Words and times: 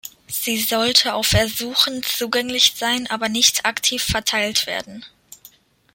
Sie 0.25 0.57
sollte 0.57 1.13
auf 1.13 1.33
Ersuchen 1.33 2.01
zugänglich 2.01 2.73
sein, 2.75 3.05
aber 3.11 3.29
nicht 3.29 3.67
aktiv 3.67 4.01
verteilt 4.03 4.65
werden. 4.65 5.05